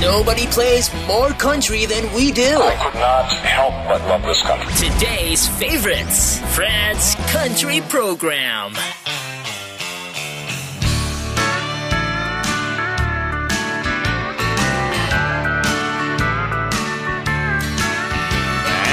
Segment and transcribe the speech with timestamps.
[0.00, 2.58] Nobody plays more country than we do.
[2.58, 4.72] I could not help but love this country.
[4.88, 8.72] Today's favorites, Fred's Country Program.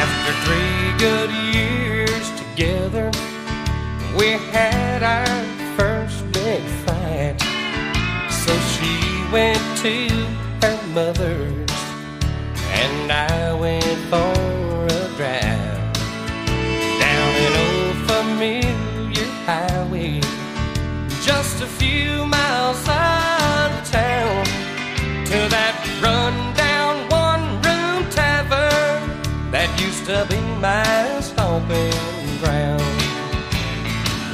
[0.04, 3.12] After three good years together,
[4.18, 7.38] we had our first big fight.
[8.30, 10.27] So she went to her
[10.98, 11.72] mother's,
[12.82, 14.34] and I went for
[15.00, 15.94] a drive
[17.04, 20.22] down an old familiar highway,
[21.22, 24.44] just a few miles out of town
[25.32, 29.02] to that rundown one room tavern
[29.52, 31.94] that used to be my stomping
[32.42, 32.98] ground.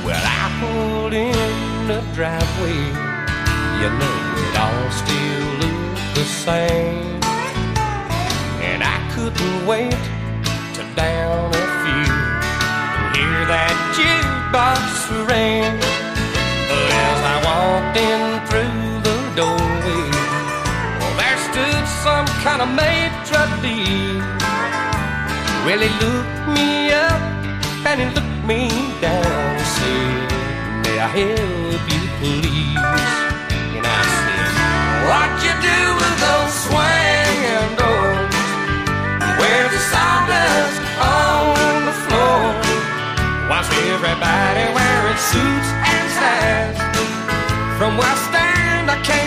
[0.06, 2.80] Well, I pulled in the driveway,
[3.82, 5.53] you know it all still
[6.44, 7.24] same.
[8.68, 10.04] And I couldn't wait
[10.76, 12.12] to down a few
[13.00, 15.72] and hear that jukebox ring.
[16.68, 20.04] But as I walked in through the doorway,
[21.00, 24.20] well, there stood some kind of maitre d'.
[25.64, 27.24] Well, he looked me up
[27.88, 28.68] and he looked me
[29.00, 30.28] down and said,
[30.84, 33.16] May I help you, please?
[33.80, 34.52] And I said,
[35.08, 36.03] What you do with those
[36.66, 38.36] swinging doors?
[39.40, 42.44] Where's the sawdust on the floor?
[43.50, 46.78] Why's everybody wearing suits and ties?
[47.78, 49.23] From where I stand, I can't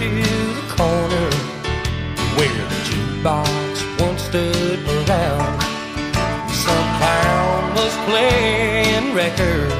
[0.00, 1.30] to the corner
[2.36, 5.60] where the jukebox once stood around.
[6.48, 9.74] Some clown was playing records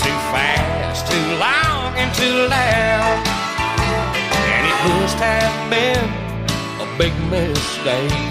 [0.00, 3.20] too fast, too long, and too loud.
[4.48, 6.08] And it must have been
[6.80, 8.24] a big mistake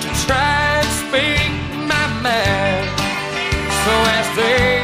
[0.00, 1.52] to try and speak
[1.92, 2.88] my mind.
[3.84, 4.75] So as they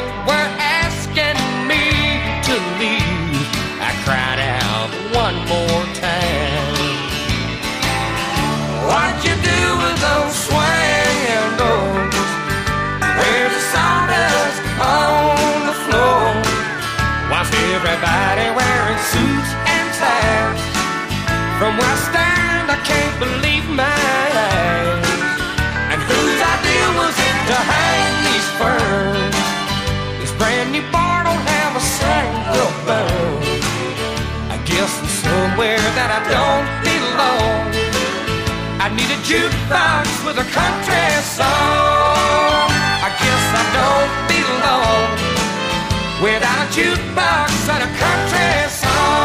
[36.31, 37.73] don't belong.
[38.85, 42.69] I need a jukebox with a country song.
[43.07, 45.09] I guess I don't belong
[46.23, 49.23] without a jukebox and a country song.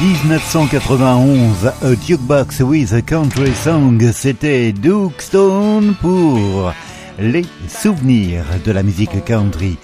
[0.00, 6.72] 1991, A Jukebox with a Country Song, c'était Duke Stone pour
[7.20, 9.76] les souvenirs de la musique country.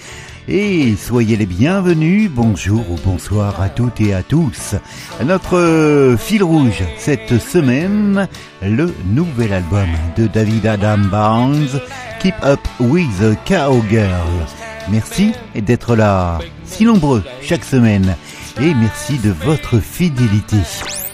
[0.49, 4.77] Et soyez les bienvenus, bonjour ou bonsoir à toutes et à tous.
[5.25, 8.29] Notre fil rouge cette semaine,
[8.63, 11.81] le nouvel album de David Adam Barnes,
[12.21, 14.47] Keep Up with the Cowgirl.
[14.89, 18.15] Merci d'être là, si nombreux chaque semaine,
[18.61, 20.59] et merci de votre fidélité.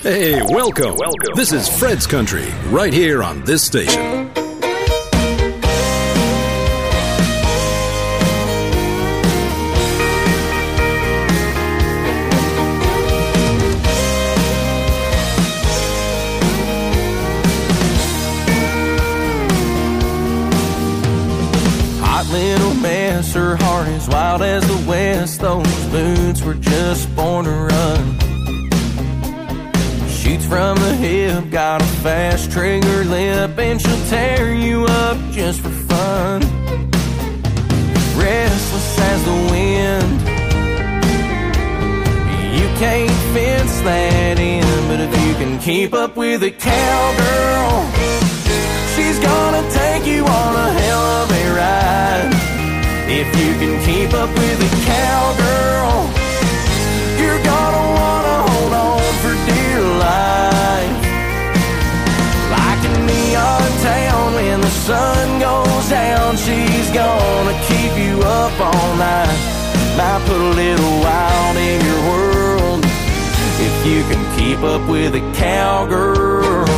[0.05, 0.95] Hey, welcome.
[0.99, 1.35] welcome.
[1.37, 4.32] This is Fred's Country, right here on this station.
[23.31, 25.41] Her heart is wild as the west.
[25.41, 28.19] Those boots were just born to run.
[30.09, 35.61] Shoots from the hip, got a fast trigger lip, and she'll tear you up just
[35.61, 36.43] for fun.
[38.19, 40.21] Restless as the wind.
[42.59, 47.87] You can't fence that in, but if you can keep up with a cowgirl,
[48.95, 52.42] she's gonna take you on a hell of a ride.
[53.09, 56.11] If you can keep up with a cowgirl,
[57.21, 60.99] you're gonna wanna hold on for dear life.
[62.57, 68.97] Like a neon town when the sun goes down, she's gonna keep you up all
[68.97, 69.39] night.
[69.97, 72.85] Might put a little wild in your world
[73.67, 76.72] if you can keep up with a cowgirl.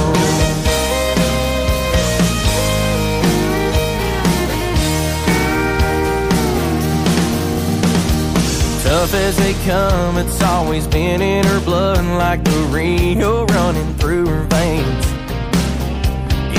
[9.04, 14.26] Tough as they come, it's always been in her blood like the Rio running through
[14.28, 15.04] her veins.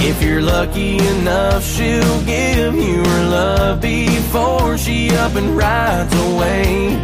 [0.06, 7.00] If you're lucky enough, she'll give you her love before she up and rides away.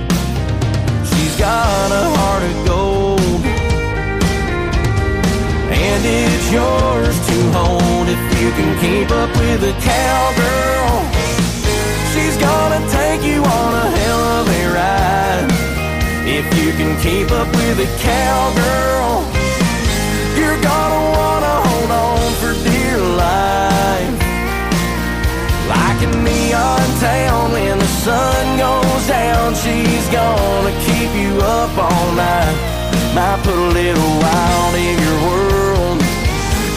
[1.09, 3.43] She's got a heart of gold,
[5.73, 11.01] and it's yours to hold if you can keep up with a cowgirl.
[12.13, 14.10] She's gonna take you on a hell.
[16.23, 19.25] If you can keep up with a cowgirl,
[20.37, 24.17] you're gonna wanna hold on for dear life.
[25.67, 32.11] Like a neon town when the sun goes down, she's gonna keep you up all
[32.13, 32.57] night.
[33.15, 35.99] Might put a little wild in your world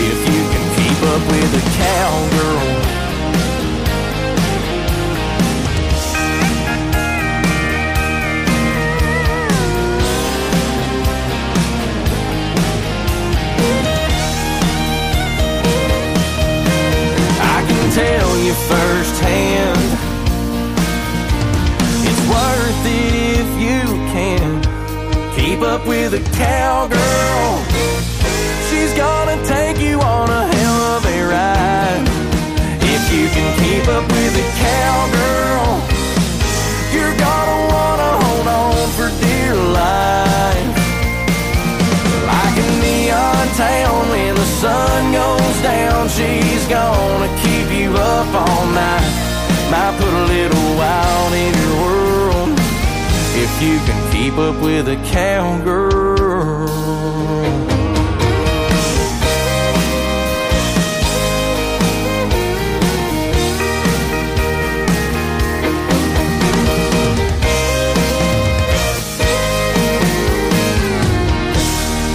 [0.01, 3.04] if you can keep up with a cowgirl.
[18.45, 19.79] You firsthand.
[22.09, 23.81] It's worth it if you
[24.13, 24.61] can
[25.35, 27.65] keep up with a cowgirl.
[28.69, 32.05] She's gonna take you on a hell of a ride.
[32.83, 35.81] If you can keep up with a cowgirl,
[36.93, 40.74] you're gonna wanna hold on for dear life.
[53.37, 56.25] If you can keep up with cowgirl.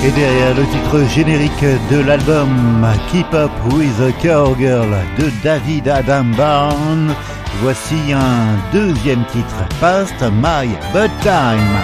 [0.01, 6.31] Et derrière le titre générique de l'album Keep Up with a Cowgirl de David Adam
[6.35, 7.13] Barnes,
[7.61, 11.77] voici un deuxième titre, Past My Bedtime.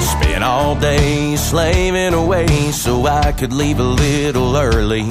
[0.00, 5.06] Spent all day slaving away so I could leave a little early.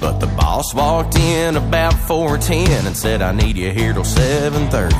[0.00, 4.94] But the boss walked in about 410 and said, I need you here till 730.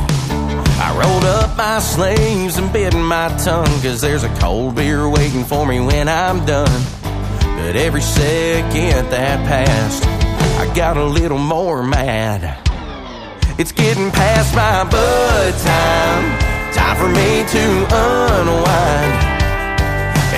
[0.81, 5.45] I rolled up my sleeves and bit my tongue Cause there's a cold beer waiting
[5.45, 6.83] for me when I'm done
[7.41, 10.05] But every second that passed
[10.59, 12.59] I got a little more mad
[13.57, 19.15] It's getting past my bud time Time for me to unwind.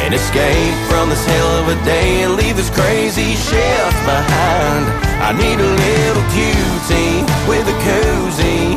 [0.04, 4.84] And escape from this hell of a day And leave this crazy shift behind.
[5.24, 8.76] I need a little cutie with a koozie.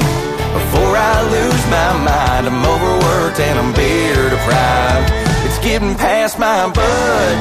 [0.56, 5.12] Before I lose my mind, I'm overworked and I'm beer deprived.
[5.46, 7.36] It's getting past my bud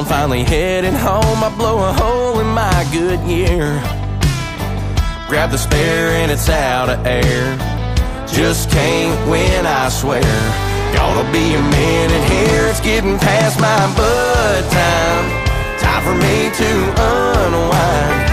[0.00, 3.80] on, finally heading home, I blow a hole in my Goodyear.
[5.28, 7.56] Grab the spare and it's out of air.
[8.26, 10.22] Just can't win, I swear.
[10.94, 15.26] Gonna be a minute here, it's getting past my bud time.
[15.78, 18.30] Time for me to unwind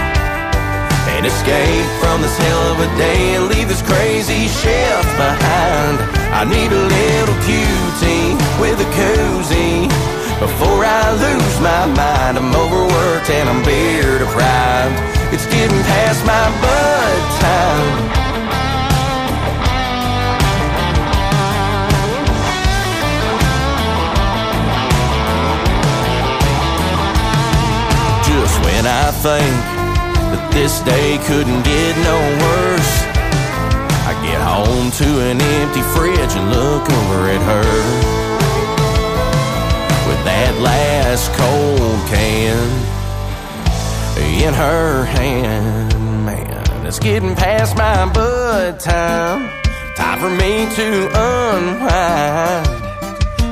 [1.14, 5.96] and escape from this hell of a day and leave this crazy shift behind.
[6.32, 12.38] I need a little cutie with a koozie before I lose my mind.
[12.38, 14.94] I'm overworked and I'm beer deprived.
[15.34, 18.28] It's getting past my bud time.
[28.22, 29.54] Just when I think
[30.30, 32.94] that this day couldn't get no worse,
[34.06, 38.27] I get home to an empty fridge and look over at her
[40.08, 42.98] with that last cold can
[44.42, 45.92] in her hand.
[46.24, 49.50] Man, it's getting past my bud time.
[49.96, 52.66] Time for me to unwind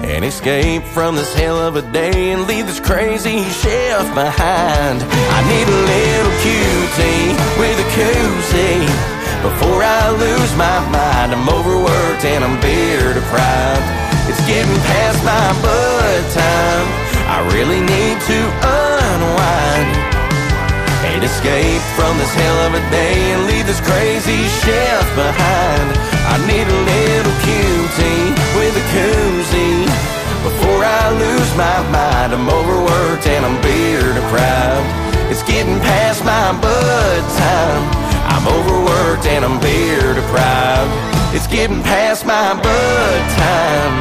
[0.07, 5.03] and escape from this hell of a day and leave this crazy shift behind.
[5.37, 8.87] I need a little cutie with a koozie
[9.43, 11.35] before I lose my mind.
[11.35, 14.06] I'm overworked and I'm beer deprived.
[14.37, 16.89] It's getting past my bud time.
[17.25, 18.39] I really need to
[18.69, 19.89] unwind
[21.09, 25.89] and escape from this hell of a day and leave this crazy chef behind.
[26.29, 28.01] I need a little QT
[28.61, 29.89] with a koozie
[30.45, 32.37] before I lose my mind.
[32.37, 35.33] I'm overworked and I'm beer deprived.
[35.33, 37.85] It's getting past my bud time.
[38.29, 41.16] I'm overworked and I'm beer deprived.
[41.35, 43.97] It's getting past my bud time.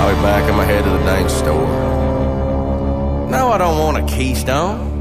[0.00, 0.44] I'll be back.
[0.50, 1.66] I'm head to the dang store.
[3.30, 4.92] No, I don't want a Keystone.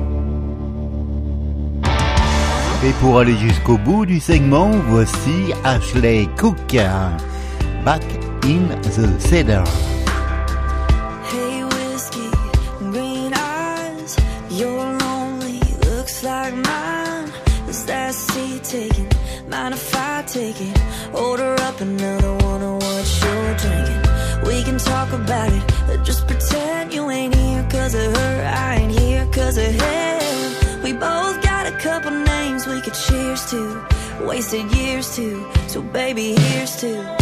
[2.84, 6.58] Et pour aller jusqu'au bout du segment, voici Ashley Cook.
[7.86, 8.04] Back
[8.44, 9.64] in the Cedar.
[25.24, 28.52] About it, just pretend you ain't here cause of her.
[28.54, 30.84] I ain't here cause of him.
[30.84, 33.86] We both got a couple names we could cheers to,
[34.22, 35.26] wasted years to.
[35.68, 37.21] So, baby, here's to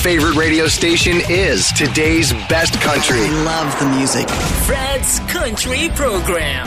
[0.00, 3.20] favorite radio station is today's best country.
[3.44, 4.26] Love the music.
[4.64, 6.66] Fred's Country Program.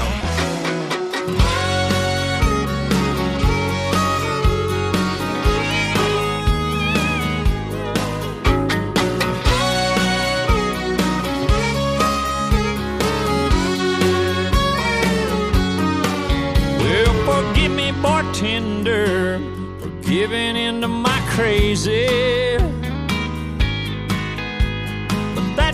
[16.78, 19.40] Well, forgive me, bartender,
[19.80, 22.83] for giving into my crazy.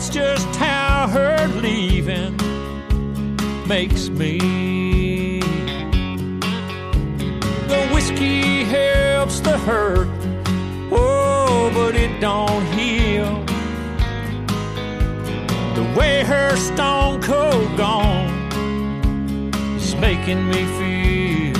[0.10, 2.36] Just how her leaving
[3.68, 5.40] makes me.
[7.68, 10.08] The whiskey helps the hurt,
[10.92, 13.44] oh, but it don't heal.
[15.76, 18.52] The way her stone cold gone
[19.78, 21.54] is making me feel.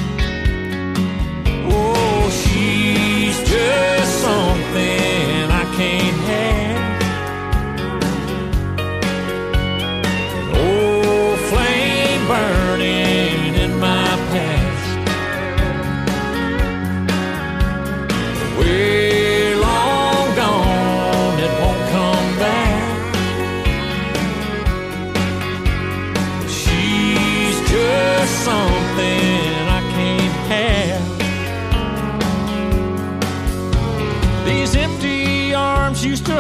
[1.72, 5.29] Oh, she's just something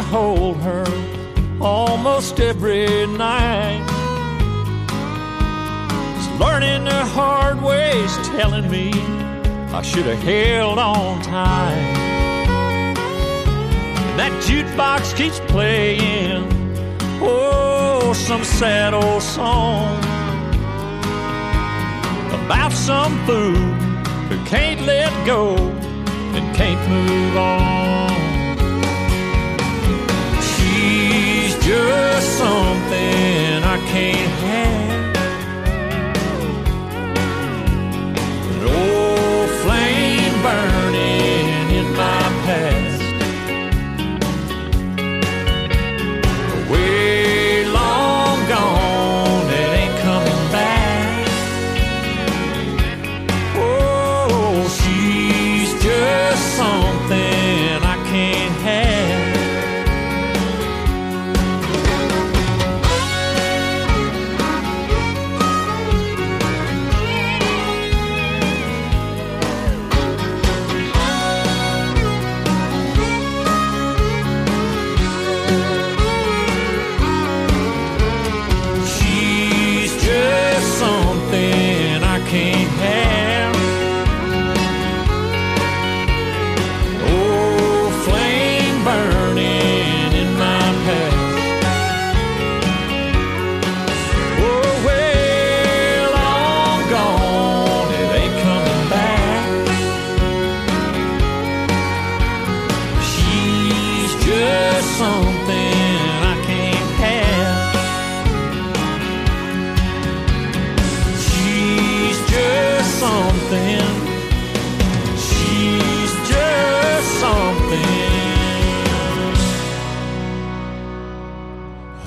[0.09, 0.85] hold her
[1.61, 3.85] almost every night.
[6.17, 8.91] It's learning the hard ways, telling me
[9.71, 11.93] I should have held on tight.
[14.17, 16.47] That jukebox keeps playing,
[17.21, 19.99] oh, some sad old song
[22.45, 23.53] about some fool
[24.27, 28.08] who can't let go and can't move on.
[31.69, 34.88] Just something I can't have.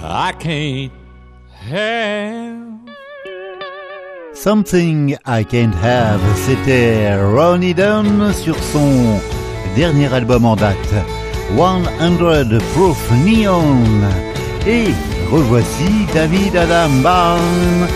[0.05, 0.93] I can't
[1.71, 2.73] have.
[4.35, 9.21] Something I Can't Have, c'était Ronnie Dunn sur son
[9.77, 10.77] dernier album en date,
[11.57, 13.79] 100 Proof Neon.
[14.67, 14.89] Et
[15.31, 17.89] revoici David Adam Byrne,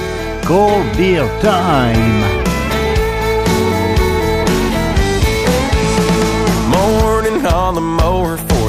[0.46, 2.45] Cold Beer Time.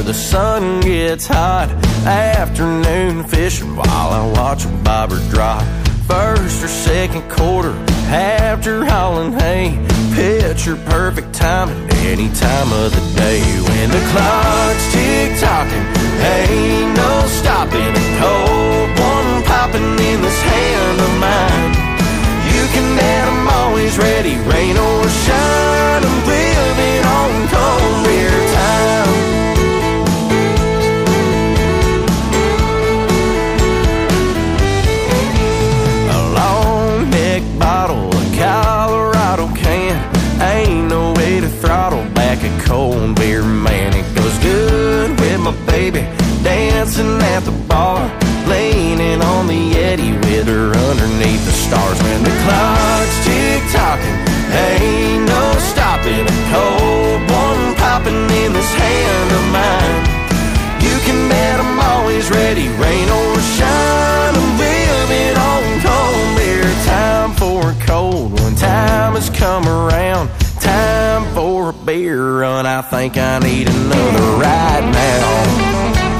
[0.07, 1.67] The sun gets hot.
[2.05, 5.63] Afternoon fishing while I watch a bobber drop.
[6.07, 7.73] First or second quarter
[8.07, 9.75] after hauling hay.
[10.15, 13.43] Picture perfect timing any time of the day.
[13.67, 15.85] When the clock's tick tocking,
[16.23, 17.91] ain't no stopping.
[17.91, 21.71] A cold one popping in this hand of mine.
[22.55, 26.01] You can bet I'm always ready, rain or shine.
[26.07, 28.56] I'm living on cold beer
[42.67, 43.95] cold beer, man.
[43.95, 46.01] It goes good with my baby
[46.43, 48.03] dancing at the bar,
[48.47, 51.97] leaning on the Yeti with her underneath the stars.
[52.03, 54.17] When the clock's tick tocking,
[54.51, 56.25] ain't no stopping.
[56.27, 59.99] A cold one popping in this hand of mine.
[60.83, 64.33] You can bet I'm always ready, rain or shine.
[64.39, 66.67] I'm living on cold beer.
[66.85, 68.55] Time for a cold one.
[68.55, 70.29] Time has come around.
[71.67, 72.65] For a beer run.
[72.65, 76.16] I think I need another right now.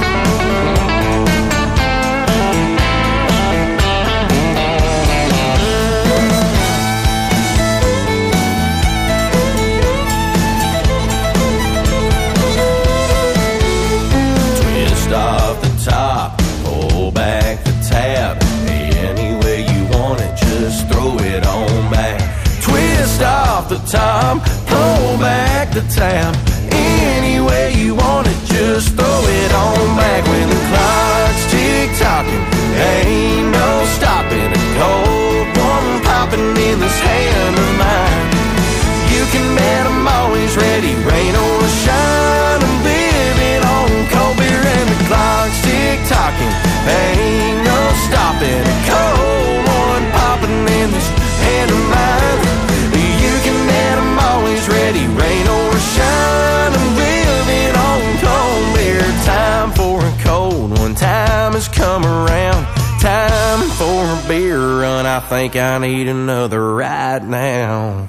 [65.48, 68.08] Think I need another right now.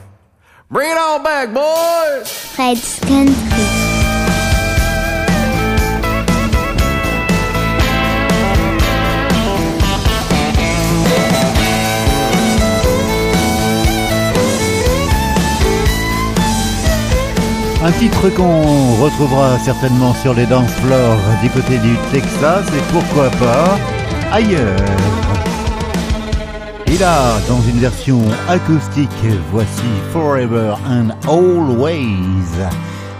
[0.69, 2.27] Bring it all back, boys!
[2.27, 3.35] Fred's Country.
[17.81, 23.29] Un titre qu'on retrouvera certainement sur les dance floors du côté du Texas et pourquoi
[23.39, 23.79] pas
[24.33, 25.38] ailleurs.
[26.91, 29.09] Et là, dans une version acoustique,
[29.51, 32.49] voici Forever and Always.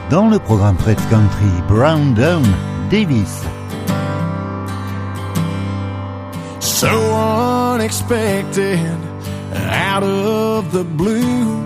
[0.09, 2.41] Dans le programme Fred's Country, Brandon
[2.89, 3.43] Davis.
[6.59, 6.87] So
[7.75, 8.97] unexpected,
[9.71, 11.63] out of the blue.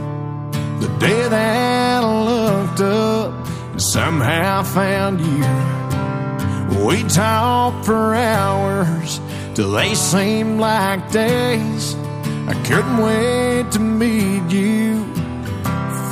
[0.82, 3.34] The day that I looked up
[3.72, 6.86] and somehow found you.
[6.86, 9.22] We talked for hours
[9.56, 11.96] till they seemed like days.
[12.48, 15.06] I couldn't wait to meet you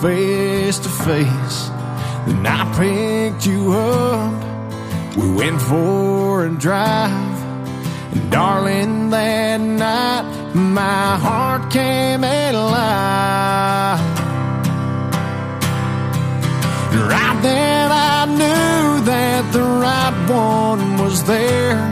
[0.02, 1.70] face to face.
[2.26, 5.16] Then I picked you up.
[5.18, 7.38] We went for a drive.
[8.14, 14.00] And darling, that night my heart came alive.
[16.94, 21.91] Right then I knew that the right one was there.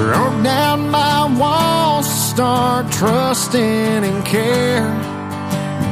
[0.00, 4.88] Broke down my walls to start trusting and care.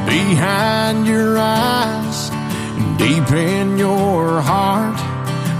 [0.07, 2.31] Behind your eyes,
[2.97, 4.95] deep in your heart,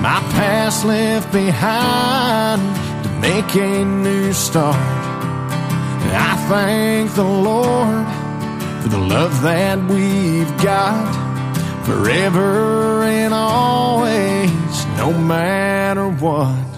[0.02, 2.62] my past left behind
[3.04, 4.76] to make a new start.
[6.12, 8.08] I thank the Lord
[8.82, 16.69] for the love that we've got forever and always, no matter what.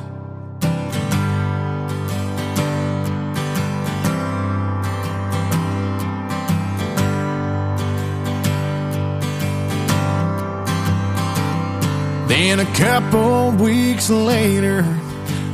[12.44, 14.84] Then a couple weeks later,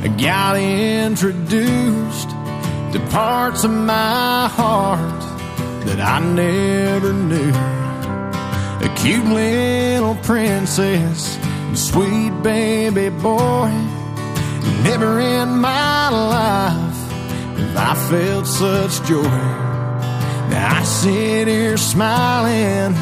[0.02, 2.30] I got introduced
[2.92, 5.20] to parts of my heart
[5.84, 7.52] that I never knew
[8.86, 13.68] a cute little princess, and sweet baby boy.
[14.82, 17.00] Never in my life
[17.58, 19.38] have I felt such joy.
[20.52, 22.94] Now I sit here smiling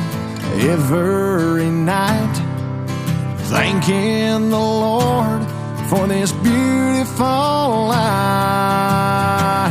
[0.75, 2.46] every night,
[3.49, 5.43] thanking the Lord
[5.89, 9.71] for this beautiful life.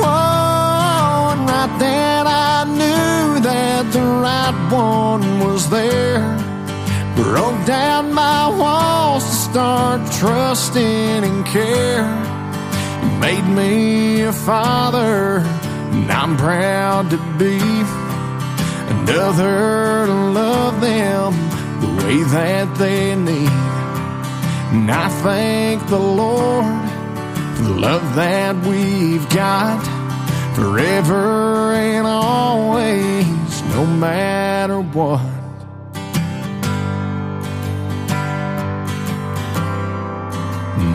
[0.00, 6.20] Whoa, and right then I knew that the right one was there.
[7.16, 12.08] Broke down my walls to start trusting and care.
[13.20, 15.38] Made me a father,
[15.92, 17.58] and I'm proud to be
[18.88, 21.43] another to love them the
[22.04, 23.48] way that they need.
[24.74, 26.90] And I thank the Lord
[27.56, 29.82] for the love that we've got
[30.54, 35.22] forever and always, no matter what.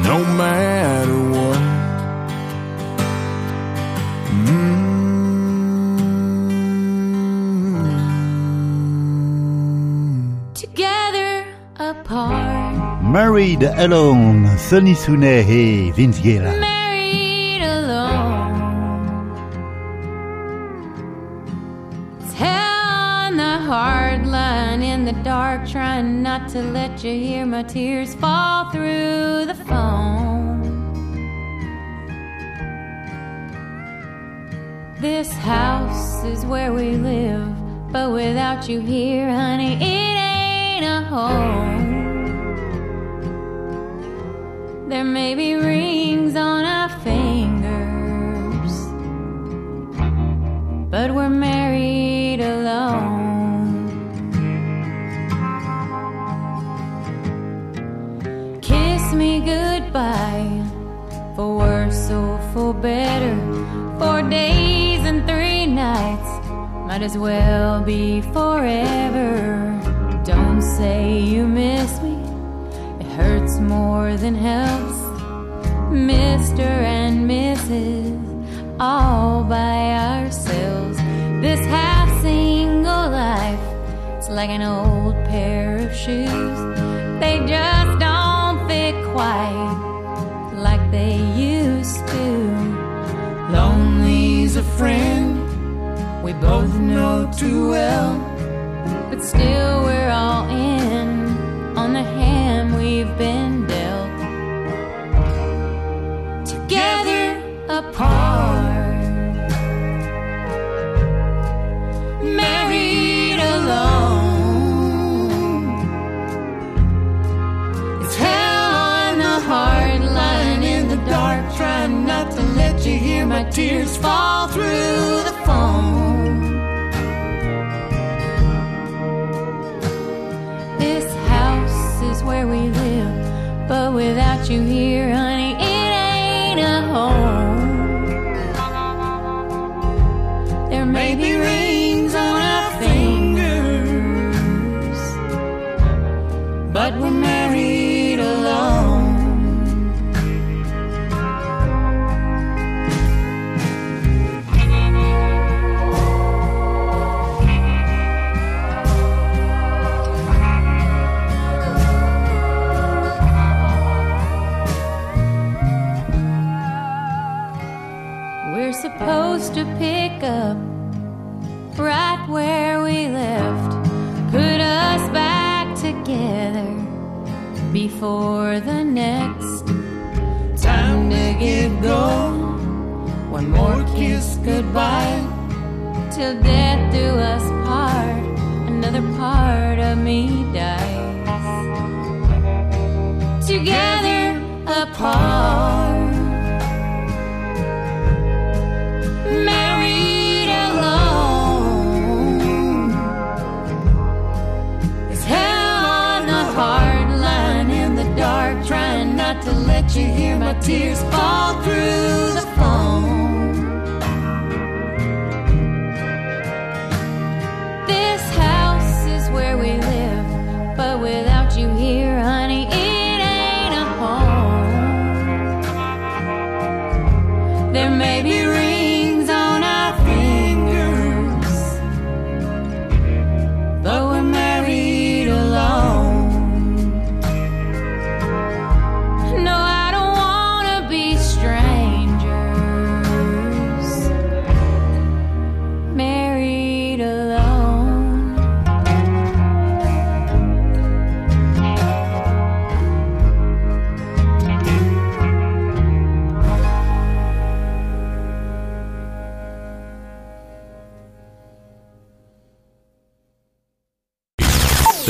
[0.09, 1.78] No matter what.
[12.09, 16.41] Apart, Married Alone, Sunny Sweeney et Vince Gill.
[16.41, 19.29] married alone.
[22.19, 27.45] It's hell on the hard line in the dark, trying not to let you hear
[27.45, 30.63] my tears fall through the phone.
[34.99, 37.45] This house is where we live,
[37.91, 41.98] but without you here, honey, it ain't a home.
[44.89, 47.48] There may be rings on our fingers,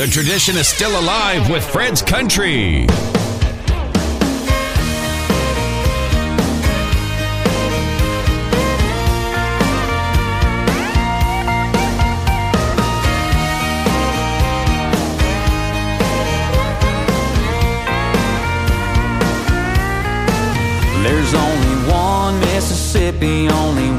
[0.00, 2.86] The tradition is still alive with Fred's Country.
[21.02, 23.89] There's only one Mississippi, only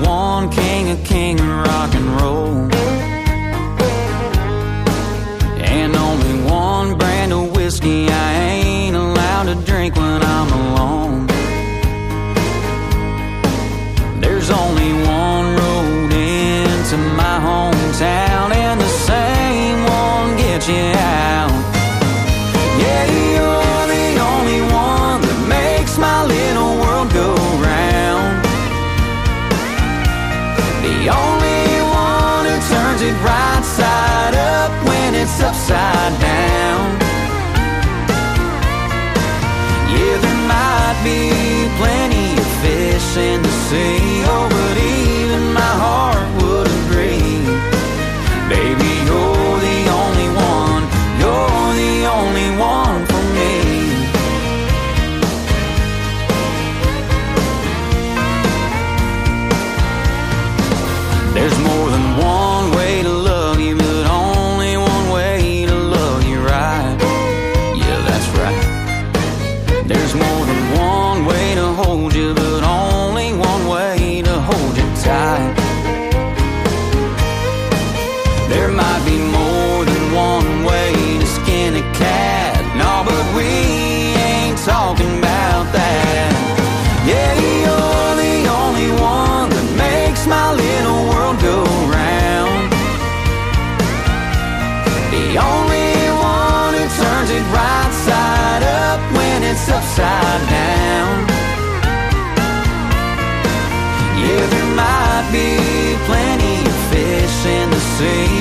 [108.02, 108.41] in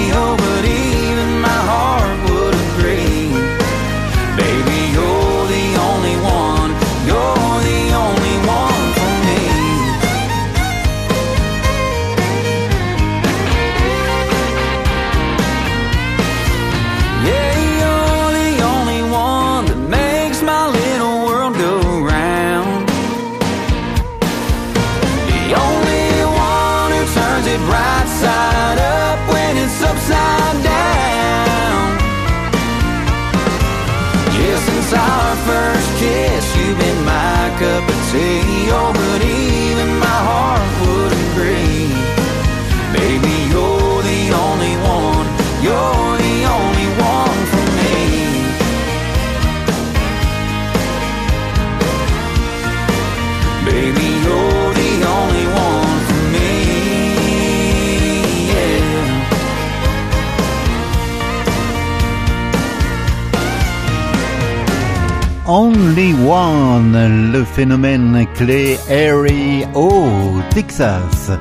[65.91, 70.09] Only One, le phénomène clé Harry au
[70.51, 71.33] Texas.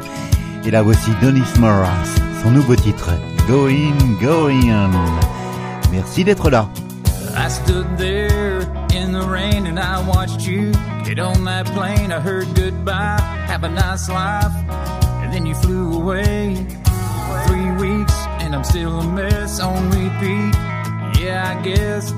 [0.65, 1.87] Et là voici Donis Morris,
[2.41, 3.11] son nouveau titre,
[3.47, 4.89] Going, Going.
[5.91, 6.67] Merci d'être là.
[7.37, 10.71] I stood there in the rain and I watched you
[11.05, 12.11] get on that plane.
[12.11, 14.51] I heard goodbye, have a nice life,
[15.21, 16.55] and then you flew away.
[17.45, 20.55] Three weeks and I'm still a mess on repeat.
[21.21, 22.13] Yeah, I guess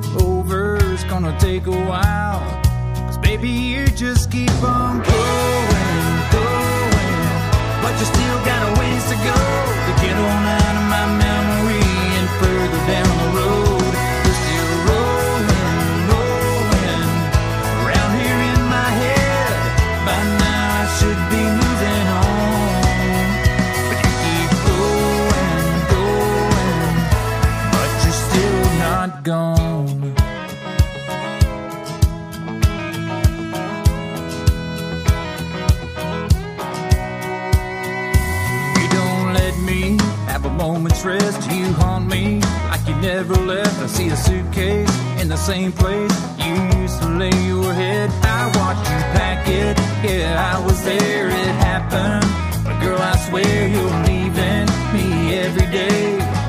[0.92, 2.42] over's gonna take a while.
[3.06, 7.26] Cause baby, you just keep on going, going.
[7.82, 9.38] But you still got a ways to go
[9.88, 13.92] to get on out of my memory and further down the road.
[14.24, 15.80] You're still rolling,
[16.12, 17.08] rolling
[17.84, 19.54] around here in my head.
[20.08, 22.76] By now I should be moving on.
[23.88, 26.96] But you keep going, going.
[27.76, 29.51] But you're still not gone.
[41.04, 41.52] Moment's rest.
[41.52, 43.80] You haunt me like you never left.
[43.82, 48.10] I see a suitcase in the same place you used to lay your head.
[48.24, 49.78] I watched you pack it.
[50.04, 51.28] Yeah, I was there.
[51.28, 52.26] It happened.
[52.64, 56.41] But girl, I swear you're leaving me every day.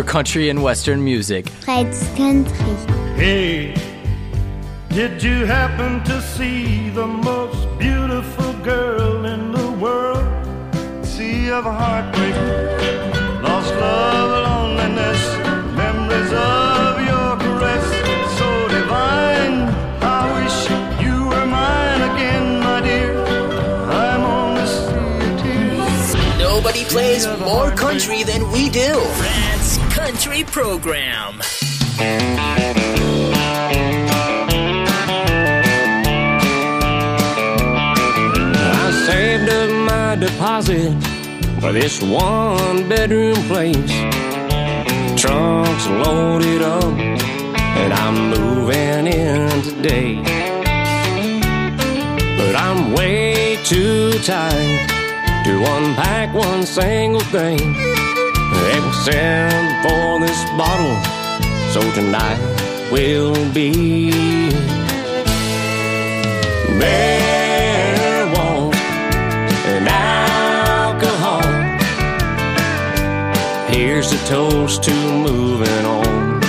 [0.00, 1.48] for country and western music.
[1.48, 2.74] Fred's Country.
[3.16, 3.74] Hey,
[4.88, 10.24] did you happen to see the most beautiful girl in the world?
[11.04, 12.34] Sea of heartbreak,
[13.42, 15.20] lost love, loneliness,
[15.76, 17.30] memories of your
[18.38, 19.58] so divine.
[20.00, 20.58] I wish
[21.04, 23.20] you were mine again, my dear.
[26.38, 28.92] Nobody plays more country than we do.
[30.10, 31.40] Country Program.
[38.60, 41.00] I saved up my deposit
[41.60, 43.92] for this one bedroom place.
[45.16, 50.16] Trunk's loaded up, and I'm moving in today.
[52.36, 54.90] But I'm way too tired
[55.44, 57.99] to unpack one single thing
[58.76, 60.96] except for this bottle.
[61.72, 62.38] So tonight
[62.90, 64.10] will be
[66.78, 68.74] bare walls
[69.66, 71.42] and alcohol.
[73.68, 76.40] Here's a toast to moving on.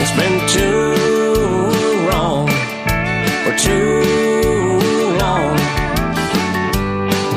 [0.00, 2.48] It's been too wrong
[3.44, 4.02] for too
[5.22, 5.56] long.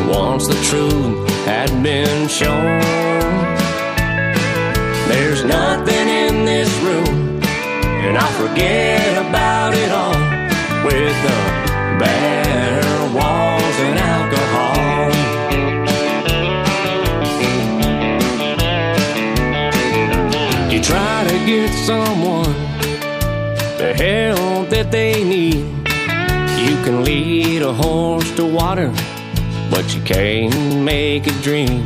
[0.09, 1.08] Once the truth
[1.83, 2.79] been shown,
[5.07, 7.41] there's nothing in this room,
[8.03, 10.19] and I'll forget about it all
[10.83, 11.39] with the
[11.99, 15.11] bare walls and alcohol.
[20.69, 22.53] You try to get someone
[23.77, 25.65] the help that they need.
[26.59, 28.91] You can lead a horse to water,
[29.69, 31.83] but you can't make it dream.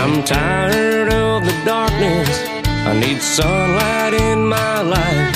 [0.00, 2.28] I'm tired of the darkness.
[2.64, 5.34] I need sunlight in my life.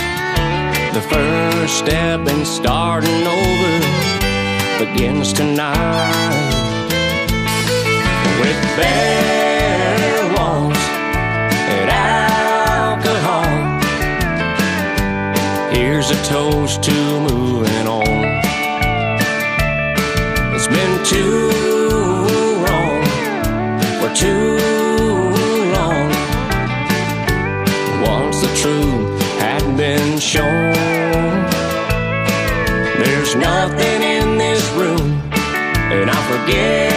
[0.95, 3.73] The first step in starting over
[4.79, 6.53] begins tonight.
[8.41, 10.85] With bare walls
[11.75, 13.51] and alcohol.
[15.75, 17.42] Here's a toast to moving
[21.05, 21.49] Too
[22.65, 23.03] wrong
[24.01, 24.59] for too
[25.77, 26.09] long.
[28.03, 30.73] Once the truth had been shown,
[33.03, 35.21] there's nothing in this room,
[35.93, 36.92] and I forget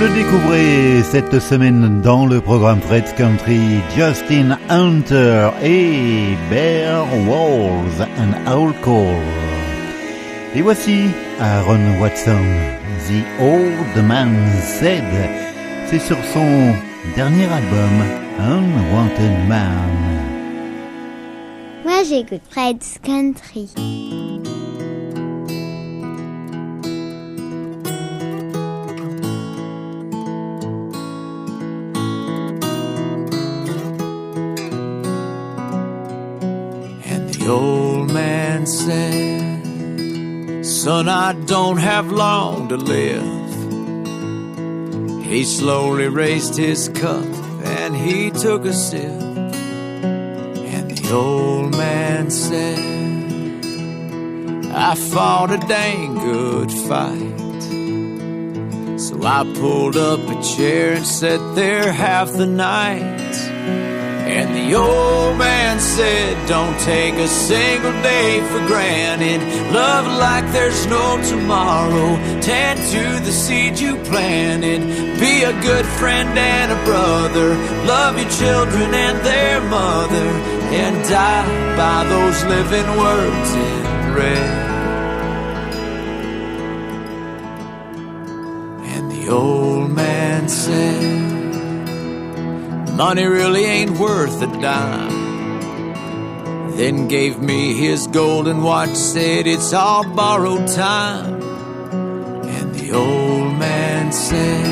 [0.00, 3.60] le découvrez cette semaine dans le programme Fred's Country,
[3.94, 9.20] Justin Hunter et Bear Walls and Alcohol.
[10.54, 12.42] Et voici Aaron Watson,
[13.08, 15.04] The Old Man Said.
[15.90, 16.72] C'est sur son
[17.14, 18.02] dernier album,
[18.38, 19.90] Unwanted Man.
[21.84, 23.68] Moi j'écoute Fred's Country.
[37.50, 39.60] Old man said,
[40.64, 43.24] Son, I don't have long to live.
[45.24, 47.24] He slowly raised his cup
[47.64, 49.20] and he took a sip.
[50.72, 52.78] And the old man said,
[54.72, 57.40] I fought a dang good fight.
[59.00, 63.19] So I pulled up a chair and sat there half the night.
[64.30, 69.40] And the old man said, Don't take a single day for granted.
[69.74, 72.16] Love like there's no tomorrow.
[72.40, 74.80] Tend to the seed you planted.
[75.18, 77.48] Be a good friend and a brother.
[77.86, 80.28] Love your children and their mother.
[80.82, 84.50] And die by those living words in red.
[88.94, 91.29] And the old man said,
[93.00, 95.08] Money really ain't worth a dime.
[96.76, 101.40] Then gave me his golden watch, said it's all borrowed time.
[102.56, 104.66] And the old man said,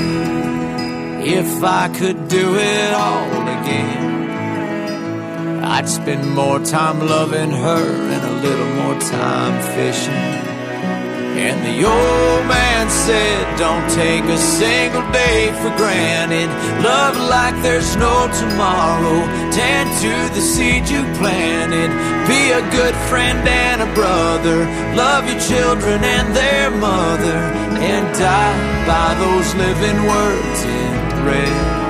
[1.26, 4.30] If I could do it all again,
[5.64, 10.47] I'd spend more time loving her and a little more time fishing.
[11.39, 16.51] And the old man said, Don't take a single day for granted.
[16.82, 19.22] Love like there's no tomorrow.
[19.55, 21.91] Tend to the seed you planted.
[22.26, 24.66] Be a good friend and a brother.
[24.97, 27.39] Love your children and their mother.
[27.78, 28.59] And die
[28.91, 31.88] by those living words in thread.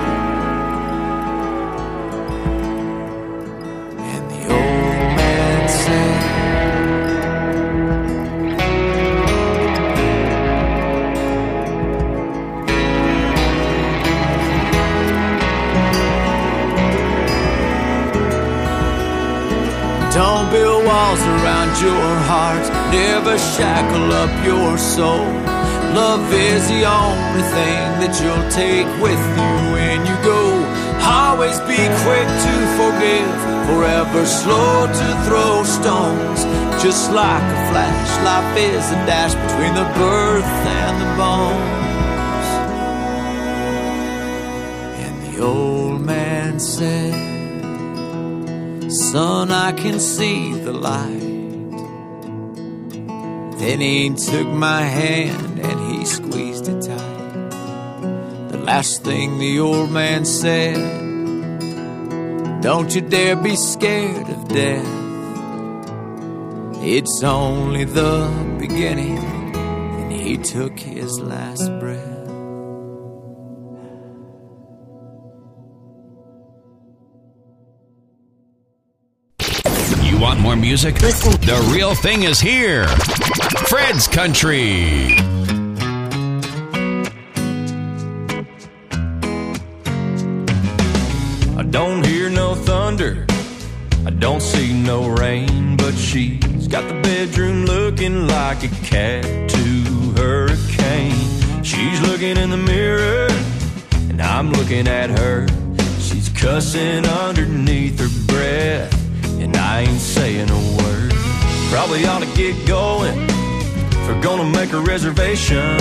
[21.80, 22.64] Your heart.
[22.92, 25.26] Never shackle up your soul.
[25.94, 30.42] Love is the only thing that you'll take with you when you go.
[31.00, 33.36] Always be quick to forgive,
[33.68, 36.44] forever slow to throw stones.
[36.82, 40.52] Just like a flash, life is a dash between the birth
[40.82, 42.48] and the bones.
[45.04, 47.14] And the old man said,
[48.92, 51.27] Son, I can see the light.
[53.58, 57.50] Then he took my hand and he squeezed it tight.
[58.50, 60.76] The last thing the old man said,
[62.62, 64.86] Don't you dare be scared of death.
[66.80, 69.18] It's only the beginning.
[69.56, 72.17] And he took his last breath.
[80.18, 80.96] You want more music?
[80.96, 82.88] The real thing is here.
[83.68, 85.14] Fred's Country.
[91.56, 93.28] I don't hear no thunder.
[94.04, 100.14] I don't see no rain, but she's got the bedroom looking like a cat to
[100.16, 101.62] hurricane.
[101.62, 103.28] She's looking in the mirror,
[104.10, 105.46] and I'm looking at her.
[106.00, 109.07] She's cussing underneath her breath,
[109.40, 111.12] and I ain't saying a word.
[111.70, 113.18] Probably ought to get going.
[113.90, 115.76] If we're gonna make a reservation,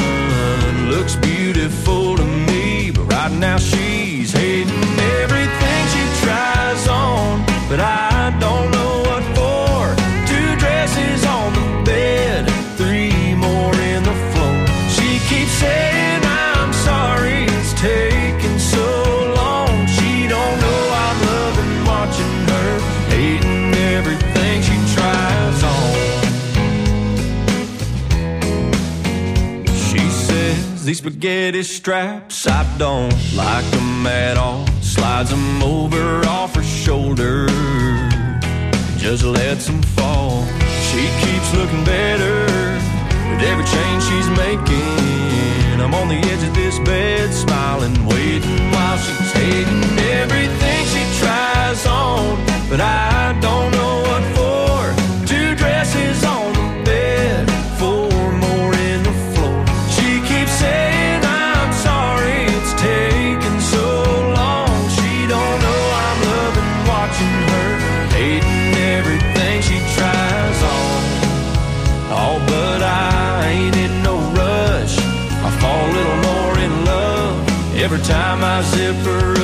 [0.89, 4.83] looks beautiful to me, but right now she's hating
[5.21, 7.45] everything she tries on.
[7.69, 8.76] But I don't
[30.87, 34.65] these spaghetti straps, I don't like them at all.
[34.81, 37.47] Slides them over off her shoulder,
[38.97, 40.45] just lets them fall.
[40.87, 42.39] She keeps looking better
[43.29, 45.81] with every change she's making.
[45.83, 49.83] I'm on the edge of this bed, smiling, waiting while she's hating
[50.21, 52.37] everything she tries on.
[52.69, 53.96] But I don't know
[78.09, 79.36] love every time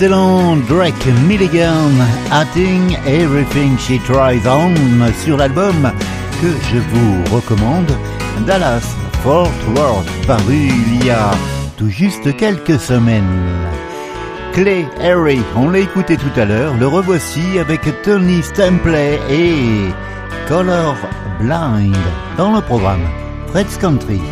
[0.00, 1.92] L'excellent Drake Milligan,
[2.30, 4.72] Hating Everything She Tries On,
[5.12, 5.92] sur l'album
[6.40, 7.92] que je vous recommande,
[8.46, 11.32] Dallas Fort Worth, paru il y a
[11.76, 13.68] tout juste quelques semaines.
[14.54, 19.92] Clay Harry, on l'a écouté tout à l'heure, le revoici avec Tony Stempley et
[20.48, 20.96] Color
[21.40, 21.94] Blind
[22.38, 23.04] dans le programme
[23.48, 24.22] Fred's Country.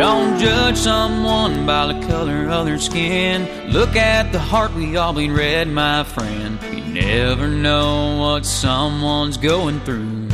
[0.00, 3.70] Don't judge someone by the color of their skin.
[3.70, 6.58] Look at the heart we all bleed red, my friend.
[6.72, 10.28] You never know what someone's going through.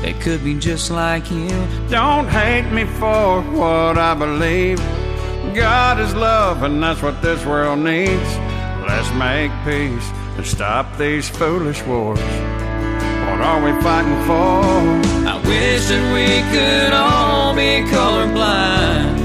[0.00, 1.50] They could be just like you.
[1.90, 4.78] Don't hate me for what I believe.
[5.54, 8.36] God is love, and that's what this world needs.
[8.88, 10.08] Let's make peace
[10.38, 12.18] and stop these foolish wars.
[12.20, 15.31] What are we fighting for?
[15.52, 19.18] Wish that we could all be colorblind.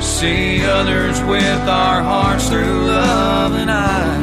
[0.00, 4.22] See others with our hearts through love and I.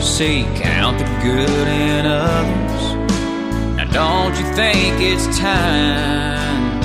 [0.00, 2.84] See, count the good in others.
[3.76, 6.80] Now, don't you think it's time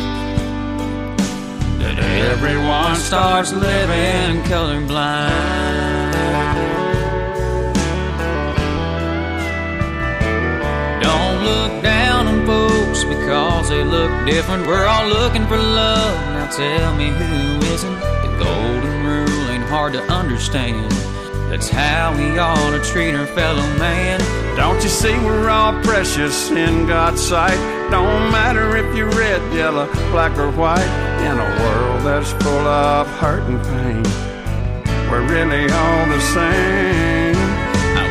[1.80, 5.89] that everyone starts living colorblind?
[11.50, 14.68] Look down on folks because they look different.
[14.68, 16.16] We're all looking for love.
[16.36, 18.00] Now tell me who isn't.
[18.26, 20.92] The golden rule ain't hard to understand.
[21.50, 24.20] That's how we ought to treat our fellow man.
[24.56, 27.58] Don't you see we're all precious in God's sight?
[27.90, 30.92] Don't matter if you're red, yellow, black, or white.
[31.28, 34.04] In a world that's full of hurt and pain,
[35.10, 36.99] we're really all the same.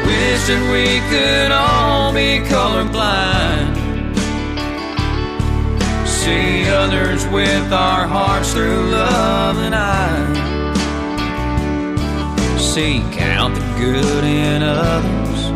[0.09, 3.76] I wish that we could all be colorblind.
[6.06, 10.16] See others with our hearts through love and I.
[12.59, 15.50] See, count the good in others.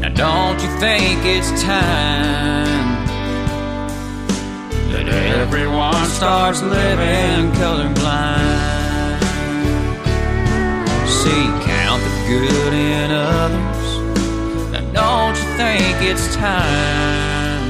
[0.00, 3.04] Now, don't you think it's time
[4.90, 9.20] that everyone starts living colorblind?
[11.06, 11.75] See, count the
[12.26, 13.88] good in others.
[14.72, 17.66] Now, don't you think it's time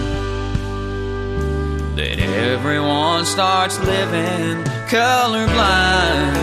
[1.97, 6.37] that everyone starts living colorblind?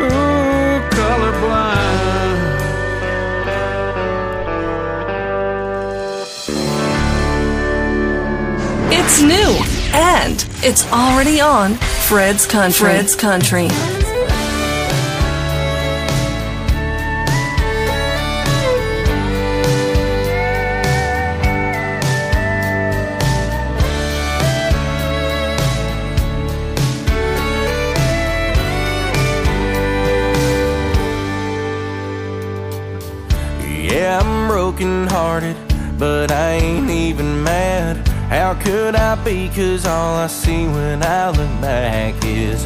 [0.00, 1.94] Ooh, colorblind.
[8.90, 9.52] It's new
[9.92, 11.74] and it's already on
[12.08, 12.86] Fred's Country.
[12.86, 13.68] Fred's Country.
[34.74, 35.56] Broken hearted,
[36.00, 37.96] but I ain't even mad.
[38.28, 39.48] How could I be?
[39.48, 42.64] Cause all I see when I look back is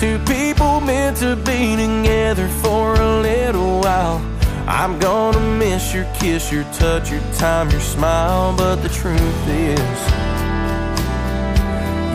[0.00, 4.24] two people meant to be together for a little while.
[4.66, 10.00] I'm gonna miss your kiss, your touch, your time, your smile, but the truth is,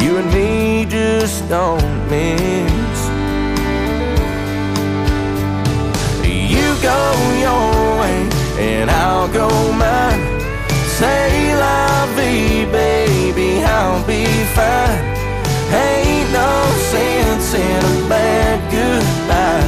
[0.02, 2.72] you and me just don't mix.
[6.26, 7.00] You go
[7.46, 10.22] your way and I'll go mine.
[11.00, 14.26] Say la vie, baby, I'll be
[14.58, 15.04] fine.
[15.74, 16.54] Ain't no
[16.94, 19.68] sense in a bad goodbye.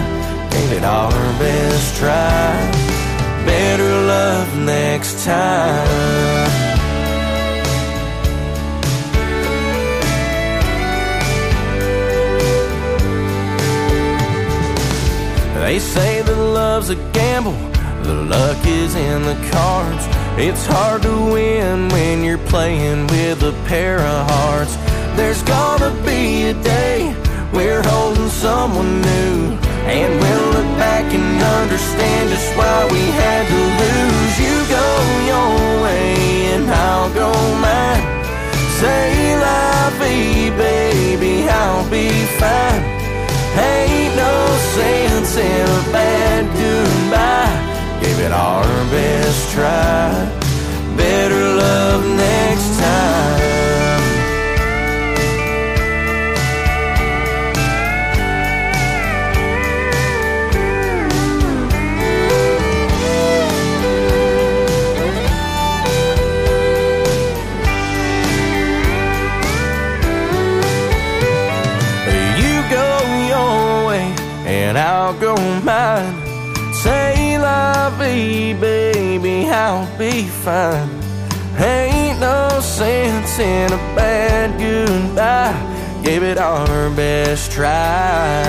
[0.51, 2.55] Gave it our best try.
[3.45, 6.37] Better love next time.
[15.67, 17.57] They say that love's a gamble,
[18.07, 20.05] the luck is in the cards.
[20.37, 24.75] It's hard to win when you're playing with a pair of hearts.
[25.17, 27.13] There's gonna be a day
[27.51, 29.59] we're holding someone new,
[29.91, 34.33] and we'll look back and understand just why we had to lose.
[34.45, 34.87] You go
[35.31, 35.51] your
[35.83, 36.15] way,
[36.55, 37.29] and I'll go
[37.59, 38.05] mine.
[38.79, 42.07] Say la vie, baby, I'll be
[42.39, 42.83] fine.
[43.59, 44.35] Ain't no
[44.75, 47.56] sense in a bad goodbye.
[48.17, 50.09] Gave it our best try.
[50.97, 53.46] Better love next time.
[79.57, 80.87] I'll be fine.
[81.57, 85.57] Ain't no sense in a bad goodbye.
[86.03, 88.43] Gave it our best try.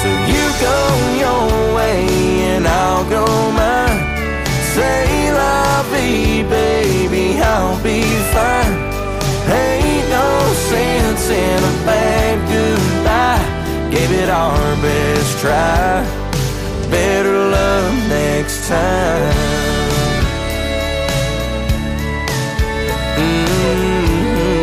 [0.00, 0.78] So you go
[1.24, 2.06] your way
[2.54, 3.98] and I'll go mine.
[4.74, 5.32] Say
[5.90, 8.74] vie, baby, I'll be fine.
[9.50, 13.90] Ain't no sense in a bad goodbye.
[13.90, 16.25] Gave it our best try.
[16.90, 19.34] Better love next time.
[23.18, 24.62] Mm-hmm.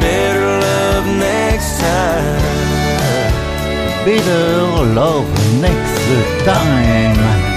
[0.00, 2.44] Better love next time.
[4.04, 5.24] Better Love
[5.62, 7.16] Next Time,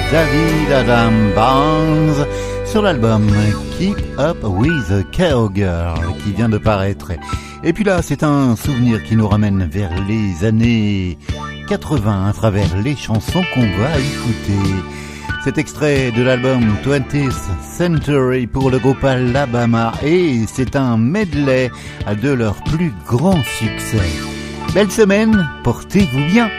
[0.10, 2.26] David Adam Barnes,
[2.64, 3.28] sur l'album
[3.78, 7.12] Keep Up with a Cowgirl, qui vient de paraître.
[7.66, 11.18] Et puis là, c'est un souvenir qui nous ramène vers les années
[11.68, 14.84] 80 à travers les chansons qu'on va écouter.
[15.44, 21.70] Cet extrait de l'album 20th Century pour le groupe Alabama et c'est un medley
[22.22, 24.10] de leurs plus grands succès.
[24.74, 26.50] Belle semaine, portez-vous bien.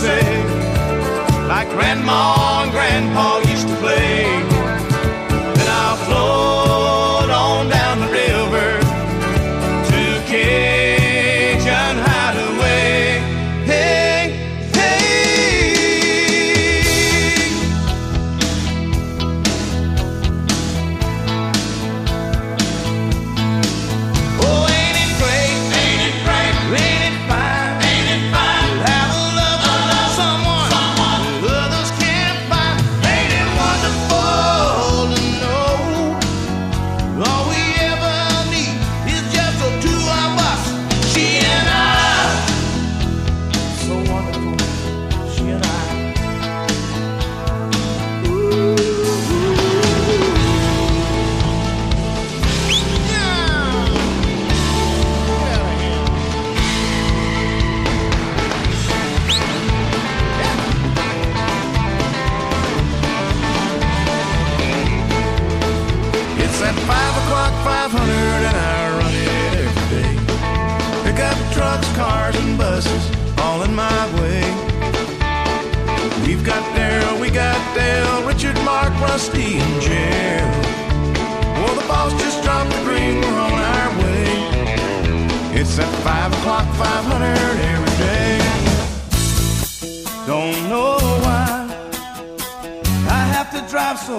[0.00, 0.22] Music
[1.48, 4.17] like Grandma and Grandpa used to play.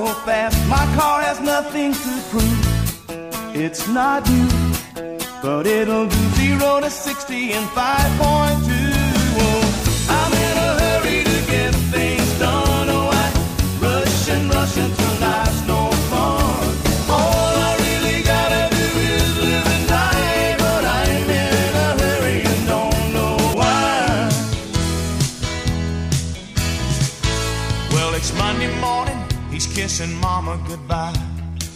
[0.06, 0.58] so fast.
[0.68, 3.56] My car has nothing to prove.
[3.56, 4.48] It's not you,
[5.42, 8.79] but it'll do zero to 60 in 5.2.
[30.50, 31.14] Mama goodbye.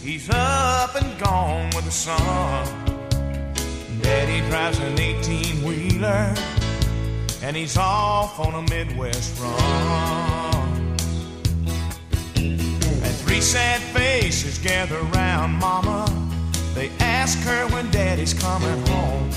[0.02, 2.66] He's up and gone with the sun.
[4.02, 6.34] Daddy drives an 18 wheeler,
[7.40, 10.96] and he's off on a Midwest run.
[12.34, 16.06] And three sad faces gather round Mama.
[16.74, 19.30] They ask her when Daddy's coming home.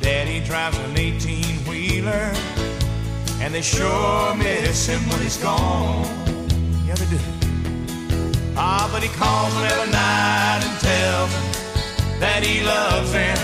[0.00, 2.30] Daddy drives an 18 wheeler,
[3.40, 6.04] and they sure miss him when he's gone.
[6.86, 7.35] Yeah, they do.
[8.58, 13.36] Ah, but he calls them every night and tells them that he loves them.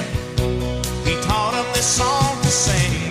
[1.04, 3.01] He taught them this song to sing.